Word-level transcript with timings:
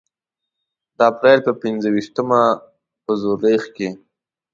د 0.97 0.99
اپریل 1.11 1.39
په 1.47 1.51
پنځه 1.61 1.87
ویشتمه 1.95 2.41
په 3.03 3.11
زوریخ 3.21 3.63
کې. 3.75 3.89